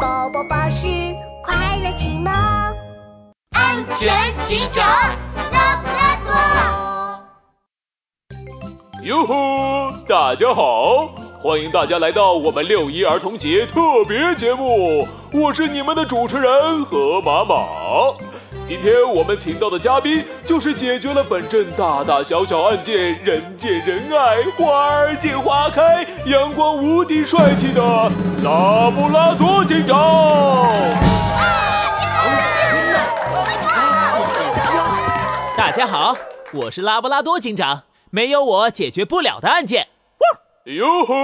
[0.00, 0.86] 宝宝巴士
[1.42, 2.32] 快乐启蒙，
[3.52, 4.10] 安全
[4.46, 4.86] 警长
[5.52, 6.32] 拉布拉多。
[9.02, 11.08] 哟吼，大家好，
[11.42, 17.56] 欢迎大家来到我们六一儿童节特别节目，我是你们的主持人何马马。
[18.72, 27.82] 今天我们请到的嘉宾就是解决了本镇大大小小案件、人见人爱、花儿见花开、阳光无敌帅气的
[28.42, 29.98] 拉布拉多警长。
[35.54, 36.16] 大家好，
[36.54, 39.88] 我是拉布拉多警长，没有我解决不了的案件。
[40.64, 41.14] 哟吼！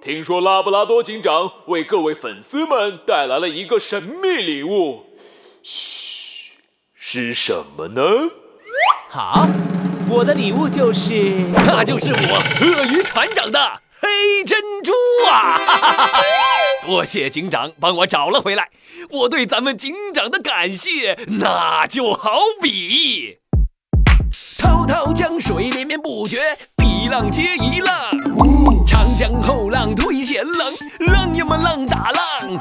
[0.00, 5.06] 听说拉布拉多警长为各位粉丝们带来了一个神秘礼物。
[5.64, 5.91] 嘘。
[7.14, 8.00] 是什么呢？
[9.10, 9.46] 好，
[10.08, 11.12] 我的礼物就是，
[11.52, 13.60] 那就是我鳄鱼船长的
[14.00, 14.92] 黑珍珠
[15.30, 15.60] 啊！
[16.86, 18.70] 多谢警长帮我找了回来，
[19.10, 23.36] 我对咱们警长的感谢，那就好比
[24.58, 26.38] 滔滔江水连绵不绝，
[26.82, 27.94] 一浪接一浪，
[28.86, 30.54] 长江后浪推前浪，
[31.12, 32.58] 浪呀么浪打浪。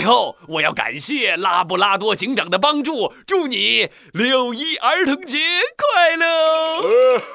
[0.00, 5.36] 最后，我要感谢拉布拉多警长的帮助，祝你六一儿童节
[5.76, 6.80] 快乐！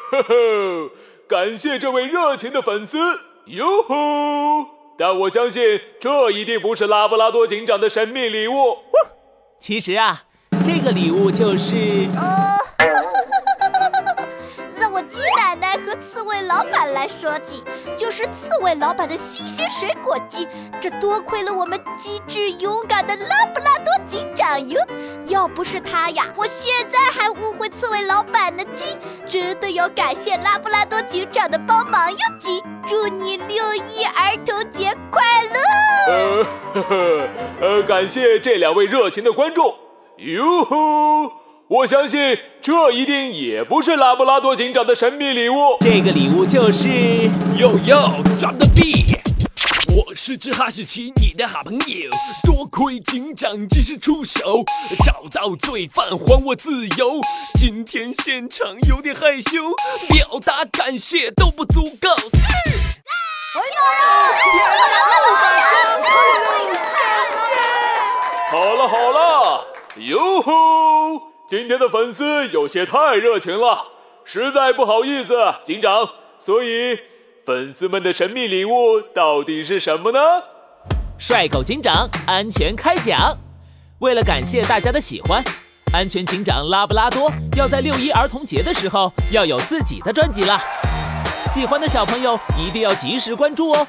[0.09, 0.91] 呵呵，
[1.29, 2.97] 感谢这位热情的粉丝，
[3.45, 3.95] 哟吼！
[4.97, 8.79] 但我相信这一定不是拉布拉多警长的神秘礼物。
[9.59, 10.23] 其实啊，
[10.63, 11.75] 这个礼物就是……
[11.75, 12.64] 让我鸡
[15.55, 17.63] 奶奶和刺猬老板来说起。
[17.97, 20.47] 就是刺猬老板的新鲜水果鸡，
[20.81, 24.79] 这多亏了我们机智勇敢的拉布拉多警长哟！
[25.27, 28.97] 要不是他呀，我现在还误会刺猬老板的鸡。
[29.25, 32.61] 真的要感谢拉布拉多警长的帮忙哟，鸡！
[32.85, 35.59] 祝你六一儿童节快乐！
[36.07, 37.27] 呃呵呵，
[37.61, 39.75] 呃，感谢这两位热情的观众，
[40.17, 41.31] 哟吼！
[41.67, 45.77] 我相信这一定也不是拉布拉多警长的神秘礼物。
[45.81, 46.89] 这个礼物就是
[47.55, 49.19] ，Yo Yo，Drop the beat。
[49.95, 52.09] 我是只哈士奇，你的好朋友。
[52.43, 54.63] 多亏警长及时出手，
[55.05, 57.19] 找到罪犯，还我自由。
[57.53, 59.69] 今天现场有点害羞，
[60.09, 62.09] 表达感谢都不足够。
[68.49, 71.34] 好了好了，哟吼！
[71.47, 73.89] 今天的粉丝有些太热情了，
[74.23, 76.09] 实在不好意思，警长。
[76.39, 76.97] 所以，
[77.45, 80.19] 粉丝们的神秘礼物到底是什么呢？
[81.19, 83.37] 帅狗警长安全开讲。
[83.99, 85.43] 为了感谢大家的喜欢，
[85.93, 90.59] 安全警长拉布拉多要在六一儿童节的时候要有自己的专辑了。
[91.51, 93.87] 喜欢的小朋友一定要及时关注哦。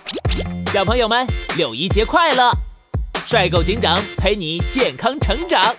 [0.67, 2.53] 小朋友们，六一节快乐！
[3.25, 5.75] 帅狗警长陪你健康成长。